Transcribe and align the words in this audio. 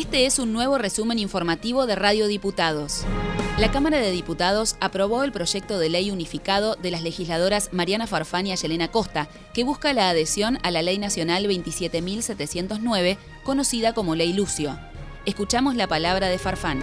Este 0.00 0.24
es 0.24 0.38
un 0.38 0.54
nuevo 0.54 0.78
resumen 0.78 1.18
informativo 1.18 1.84
de 1.84 1.94
Radio 1.94 2.26
Diputados. 2.26 3.04
La 3.58 3.70
Cámara 3.70 3.98
de 3.98 4.10
Diputados 4.10 4.76
aprobó 4.80 5.24
el 5.24 5.30
proyecto 5.30 5.78
de 5.78 5.90
ley 5.90 6.10
unificado 6.10 6.74
de 6.76 6.90
las 6.90 7.02
legisladoras 7.02 7.68
Mariana 7.74 8.06
Farfán 8.06 8.46
y 8.46 8.52
Ayelena 8.52 8.88
Costa, 8.88 9.28
que 9.52 9.62
busca 9.62 9.92
la 9.92 10.08
adhesión 10.08 10.58
a 10.62 10.70
la 10.70 10.80
Ley 10.80 10.96
Nacional 10.96 11.44
27.709, 11.44 13.18
conocida 13.44 13.92
como 13.92 14.14
Ley 14.14 14.32
Lucio. 14.32 14.80
Escuchamos 15.26 15.76
la 15.76 15.86
palabra 15.86 16.28
de 16.28 16.38
Farfán 16.38 16.82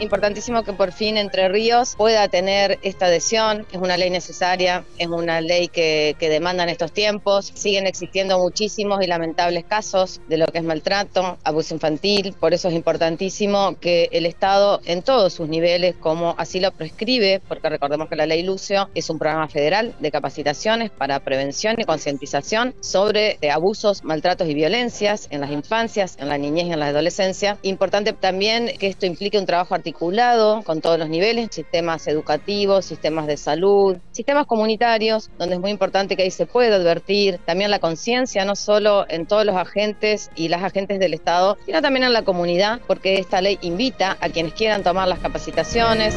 importantísimo 0.00 0.62
que 0.62 0.72
por 0.72 0.92
fin 0.92 1.16
Entre 1.16 1.48
Ríos 1.48 1.94
pueda 1.96 2.28
tener 2.28 2.78
esta 2.82 3.06
adhesión. 3.06 3.66
Es 3.72 3.78
una 3.78 3.96
ley 3.96 4.10
necesaria, 4.10 4.84
es 4.98 5.08
una 5.08 5.40
ley 5.40 5.68
que, 5.68 6.16
que 6.18 6.28
demanda 6.28 6.62
en 6.64 6.68
estos 6.68 6.92
tiempos. 6.92 7.52
Siguen 7.54 7.86
existiendo 7.86 8.38
muchísimos 8.38 9.02
y 9.02 9.06
lamentables 9.06 9.64
casos 9.64 10.20
de 10.28 10.38
lo 10.38 10.46
que 10.46 10.58
es 10.58 10.64
maltrato, 10.64 11.38
abuso 11.44 11.74
infantil. 11.74 12.34
Por 12.38 12.54
eso 12.54 12.68
es 12.68 12.74
importantísimo 12.74 13.76
que 13.80 14.08
el 14.12 14.26
Estado 14.26 14.80
en 14.84 15.02
todos 15.02 15.32
sus 15.32 15.48
niveles, 15.48 15.94
como 15.96 16.34
así 16.38 16.60
lo 16.60 16.72
prescribe, 16.72 17.40
porque 17.46 17.68
recordemos 17.68 18.08
que 18.08 18.16
la 18.16 18.26
ley 18.26 18.42
Lucio 18.42 18.88
es 18.94 19.08
un 19.10 19.18
programa 19.18 19.48
federal 19.48 19.94
de 20.00 20.10
capacitaciones 20.10 20.90
para 20.90 21.20
prevención 21.20 21.76
y 21.78 21.84
concientización 21.84 22.74
sobre 22.80 23.38
eh, 23.40 23.50
abusos, 23.50 24.04
maltratos 24.04 24.48
y 24.48 24.54
violencias 24.54 25.28
en 25.30 25.40
las 25.40 25.50
infancias, 25.50 26.16
en 26.18 26.28
la 26.28 26.38
niñez 26.38 26.66
y 26.66 26.72
en 26.72 26.80
la 26.80 26.86
adolescencia. 26.88 27.58
Importante 27.62 28.12
también 28.12 28.72
que 28.78 28.88
esto 28.88 29.06
implique 29.06 29.38
un 29.38 29.46
trabajo 29.46 29.74
articulado 29.86 30.62
con 30.64 30.80
todos 30.80 30.98
los 30.98 31.08
niveles, 31.08 31.50
sistemas 31.52 32.08
educativos, 32.08 32.84
sistemas 32.84 33.28
de 33.28 33.36
salud, 33.36 33.96
sistemas 34.10 34.44
comunitarios, 34.46 35.30
donde 35.38 35.54
es 35.54 35.60
muy 35.60 35.70
importante 35.70 36.16
que 36.16 36.24
ahí 36.24 36.32
se 36.32 36.44
pueda 36.44 36.74
advertir 36.74 37.38
también 37.46 37.70
la 37.70 37.78
conciencia, 37.78 38.44
no 38.44 38.56
solo 38.56 39.06
en 39.08 39.26
todos 39.26 39.44
los 39.44 39.54
agentes 39.54 40.32
y 40.34 40.48
las 40.48 40.64
agentes 40.64 40.98
del 40.98 41.14
Estado, 41.14 41.56
sino 41.66 41.80
también 41.82 42.02
en 42.02 42.12
la 42.12 42.22
comunidad, 42.22 42.80
porque 42.88 43.20
esta 43.20 43.40
ley 43.40 43.60
invita 43.62 44.16
a 44.20 44.28
quienes 44.28 44.54
quieran 44.54 44.82
tomar 44.82 45.06
las 45.06 45.20
capacitaciones. 45.20 46.16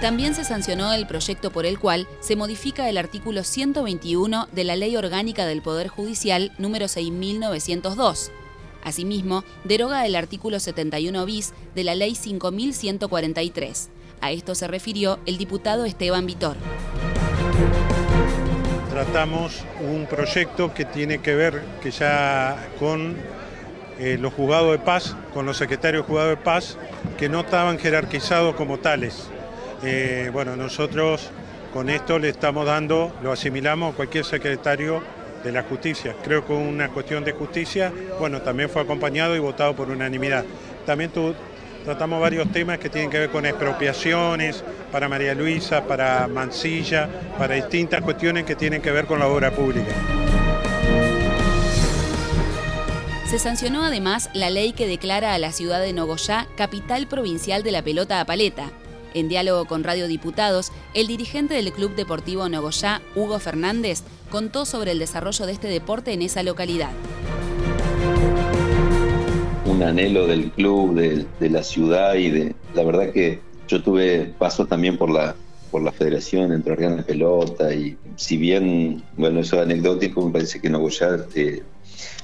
También 0.00 0.34
se 0.34 0.44
sancionó 0.44 0.94
el 0.94 1.06
proyecto 1.06 1.50
por 1.50 1.66
el 1.66 1.78
cual 1.78 2.06
se 2.20 2.34
modifica 2.34 2.88
el 2.88 2.96
artículo 2.96 3.44
121 3.44 4.48
de 4.52 4.64
la 4.64 4.74
Ley 4.76 4.96
Orgánica 4.96 5.44
del 5.44 5.60
Poder 5.60 5.88
Judicial 5.88 6.52
número 6.56 6.88
6902 6.88 8.32
Asimismo, 8.86 9.42
deroga 9.64 10.06
el 10.06 10.14
artículo 10.14 10.60
71 10.60 11.26
bis 11.26 11.52
de 11.74 11.82
la 11.82 11.96
Ley 11.96 12.14
5143. 12.14 13.88
A 14.20 14.30
esto 14.30 14.54
se 14.54 14.68
refirió 14.68 15.18
el 15.26 15.38
diputado 15.38 15.84
Esteban 15.84 16.24
Vitor. 16.24 16.56
Tratamos 18.88 19.64
un 19.80 20.06
proyecto 20.06 20.72
que 20.72 20.84
tiene 20.84 21.18
que 21.18 21.34
ver 21.34 21.64
que 21.82 21.90
ya 21.90 22.68
con 22.78 23.16
eh, 23.98 24.18
los 24.20 24.32
juzgados 24.32 24.70
de 24.70 24.78
paz, 24.78 25.16
con 25.34 25.46
los 25.46 25.56
secretarios 25.56 26.06
de 26.06 26.28
de 26.28 26.36
paz, 26.36 26.78
que 27.18 27.28
no 27.28 27.40
estaban 27.40 27.80
jerarquizados 27.80 28.54
como 28.54 28.78
tales. 28.78 29.26
Eh, 29.82 30.30
bueno, 30.32 30.54
nosotros 30.54 31.30
con 31.72 31.90
esto 31.90 32.20
le 32.20 32.28
estamos 32.28 32.64
dando, 32.66 33.12
lo 33.20 33.32
asimilamos 33.32 33.94
a 33.94 33.96
cualquier 33.96 34.24
secretario 34.24 35.02
de 35.46 35.52
la 35.52 35.62
justicia. 35.62 36.14
Creo 36.24 36.44
que 36.44 36.52
una 36.52 36.88
cuestión 36.88 37.24
de 37.24 37.32
justicia, 37.32 37.92
bueno, 38.18 38.42
también 38.42 38.68
fue 38.68 38.82
acompañado 38.82 39.36
y 39.36 39.38
votado 39.38 39.74
por 39.76 39.88
unanimidad. 39.90 40.44
También 40.84 41.10
tratamos 41.84 42.20
varios 42.20 42.50
temas 42.50 42.78
que 42.78 42.90
tienen 42.90 43.10
que 43.10 43.20
ver 43.20 43.30
con 43.30 43.46
expropiaciones 43.46 44.64
para 44.90 45.08
María 45.08 45.34
Luisa, 45.34 45.84
para 45.84 46.26
Mansilla, 46.26 47.08
para 47.38 47.54
distintas 47.54 48.02
cuestiones 48.02 48.44
que 48.44 48.56
tienen 48.56 48.82
que 48.82 48.90
ver 48.90 49.06
con 49.06 49.20
la 49.20 49.28
obra 49.28 49.52
pública. 49.52 49.94
Se 53.26 53.38
sancionó 53.38 53.84
además 53.84 54.30
la 54.34 54.50
ley 54.50 54.72
que 54.72 54.86
declara 54.86 55.34
a 55.34 55.38
la 55.38 55.52
ciudad 55.52 55.80
de 55.80 55.92
Nogoyá 55.92 56.46
capital 56.56 57.06
provincial 57.06 57.62
de 57.62 57.72
la 57.72 57.82
pelota 57.82 58.20
a 58.20 58.24
paleta. 58.24 58.70
En 59.16 59.30
diálogo 59.30 59.64
con 59.64 59.82
Radio 59.82 60.08
Diputados, 60.08 60.72
el 60.92 61.06
dirigente 61.06 61.54
del 61.54 61.72
Club 61.72 61.94
Deportivo 61.94 62.50
Nogoyá, 62.50 63.00
Hugo 63.14 63.38
Fernández, 63.38 64.02
contó 64.30 64.66
sobre 64.66 64.90
el 64.90 64.98
desarrollo 64.98 65.46
de 65.46 65.52
este 65.52 65.68
deporte 65.68 66.12
en 66.12 66.20
esa 66.20 66.42
localidad. 66.42 66.90
Un 69.64 69.82
anhelo 69.82 70.26
del 70.26 70.50
club, 70.50 70.96
de, 70.96 71.48
la 71.48 71.62
ciudad 71.62 72.16
y 72.16 72.28
de 72.28 72.54
la 72.74 72.84
verdad 72.84 73.10
que 73.10 73.40
yo 73.66 73.82
tuve 73.82 74.34
paso 74.38 74.66
también 74.66 74.98
por 74.98 75.08
la 75.08 75.34
por 75.70 75.82
la 75.82 75.92
Federación 75.92 76.52
Entrerriana 76.52 76.96
de 76.96 77.02
Pelota 77.02 77.72
y 77.72 77.96
si 78.16 78.36
bien, 78.36 79.02
bueno, 79.16 79.40
eso 79.40 79.56
es 79.56 79.62
anecdótico, 79.62 80.26
me 80.26 80.32
parece 80.32 80.60
que 80.60 80.68
Nogoyá 80.68 81.24
eh, 81.34 81.62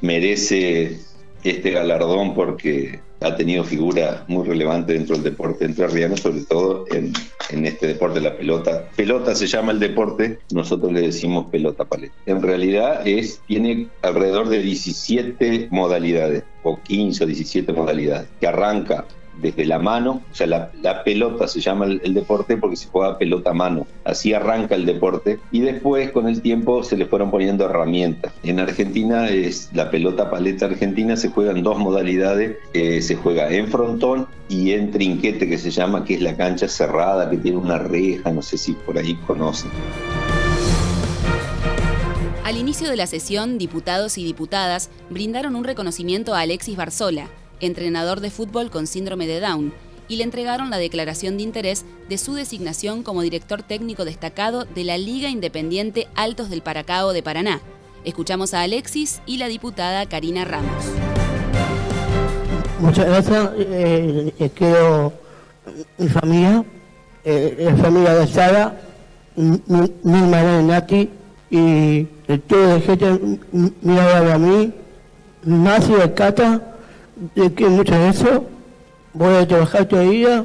merece 0.00 0.98
este 1.44 1.70
galardón 1.70 2.34
porque 2.34 3.00
ha 3.20 3.36
tenido 3.36 3.64
figura 3.64 4.24
muy 4.28 4.46
relevante 4.46 4.92
dentro 4.92 5.16
del 5.16 5.24
deporte 5.24 5.64
entrerriano, 5.64 6.16
sobre 6.16 6.42
todo 6.42 6.84
en, 6.90 7.12
en, 7.50 7.66
este 7.66 7.88
deporte 7.88 8.20
de 8.20 8.28
la 8.28 8.36
pelota. 8.36 8.88
Pelota 8.96 9.34
se 9.34 9.46
llama 9.46 9.72
el 9.72 9.80
deporte, 9.80 10.38
nosotros 10.52 10.92
le 10.92 11.00
decimos 11.00 11.46
pelota 11.50 11.84
paleta. 11.84 12.14
En 12.26 12.42
realidad 12.42 13.06
es, 13.06 13.40
tiene 13.46 13.88
alrededor 14.02 14.48
de 14.48 14.62
17 14.62 15.68
modalidades, 15.70 16.44
o 16.62 16.80
15 16.80 17.24
o 17.24 17.26
17 17.26 17.72
modalidades, 17.72 18.28
que 18.40 18.46
arranca 18.46 19.04
desde 19.40 19.64
la 19.64 19.78
mano, 19.78 20.22
o 20.30 20.34
sea, 20.34 20.46
la, 20.46 21.04
pelota 21.04 21.46
se 21.46 21.60
llama 21.60 21.86
el, 21.86 22.14
deporte 22.14 22.56
porque 22.56 22.76
se 22.76 22.88
juega 22.88 23.18
pelota 23.18 23.50
a 23.50 23.54
mano, 23.54 23.86
así 24.04 24.34
arranca 24.34 24.74
el 24.74 24.84
deporte 24.84 25.38
y 25.52 25.60
después 25.60 26.10
con 26.10 26.28
el 26.28 26.42
tiempo 26.42 26.82
se 26.82 26.96
le 26.96 27.06
fueron 27.06 27.30
poniendo 27.30 27.64
herramientas. 27.64 28.32
En 28.42 28.60
Argentina 28.60 29.28
es 29.28 29.70
la 29.72 29.90
pelota 29.90 30.30
paleta 30.30 30.66
argentina 30.66 31.16
se 31.16 31.28
juega 31.28 31.52
en 31.52 31.62
dos 31.62 31.78
modalidades, 31.78 32.56
eh, 32.72 33.00
se 33.00 33.16
juega 33.16 33.50
en 33.50 33.68
frontón 33.68 34.26
y 34.48 34.72
en 34.72 34.90
trinquete 34.90 35.48
que 35.48 35.58
se 35.58 35.70
llama, 35.70 36.04
que 36.04 36.14
es 36.14 36.22
la 36.22 36.36
cancha 36.36 36.68
cerrada, 36.68 37.30
que 37.30 37.36
tiene 37.36 37.58
una 37.58 37.78
reja, 37.78 38.30
no 38.30 38.42
sé 38.42 38.58
si 38.58 38.72
por 38.72 38.98
ahí 38.98 39.14
conocen. 39.26 39.70
Al 42.44 42.56
inicio 42.56 42.88
de 42.88 42.96
la 42.96 43.06
sesión, 43.06 43.58
diputados 43.58 44.16
y 44.16 44.24
diputadas 44.24 44.88
brindaron 45.10 45.54
un 45.54 45.64
reconocimiento 45.64 46.34
a 46.34 46.40
Alexis 46.40 46.76
Barzola, 46.76 47.28
entrenador 47.60 48.20
de 48.20 48.30
fútbol 48.30 48.70
con 48.70 48.86
síndrome 48.86 49.26
de 49.26 49.40
Down, 49.40 49.72
y 50.08 50.16
le 50.16 50.24
entregaron 50.24 50.70
la 50.70 50.78
declaración 50.78 51.36
de 51.36 51.42
interés 51.42 51.84
de 52.08 52.18
su 52.18 52.34
designación 52.34 53.02
como 53.02 53.22
director 53.22 53.62
técnico 53.62 54.04
destacado 54.04 54.64
de 54.64 54.84
la 54.84 54.96
Liga 54.98 55.28
Independiente 55.28 56.08
Altos 56.14 56.48
del 56.48 56.62
Paracao 56.62 57.12
de 57.12 57.22
Paraná. 57.22 57.60
Escuchamos 58.04 58.54
a 58.54 58.62
Alexis 58.62 59.20
y 59.26 59.36
la 59.36 59.48
diputada 59.48 60.06
Karina 60.06 60.44
Ramos. 60.44 60.84
Muchas 62.80 63.06
gracias. 63.06 63.50
Eh, 63.58 64.34
eh 64.38 64.50
quiero 64.54 65.12
mi 65.98 66.08
familia, 66.08 66.64
eh, 67.24 67.56
la 67.58 67.76
familia 67.76 68.14
de 68.14 68.26
Sara, 68.26 68.80
mi, 69.36 69.60
mi 69.66 70.22
madre 70.22 70.62
Nati 70.62 71.10
y 71.50 72.04
todo 72.46 72.76
el 72.76 72.82
gente 72.82 73.38
miraba 73.82 74.34
a 74.34 74.38
mí, 74.38 74.72
Nazi 75.44 75.92
de 75.92 76.12
Cata 76.14 76.77
de 77.34 77.52
que 77.52 77.66
mucho 77.66 77.94
de 77.94 78.08
eso, 78.08 78.44
voy 79.12 79.34
a 79.34 79.46
trabajar 79.46 79.86
todavía, 79.86 80.44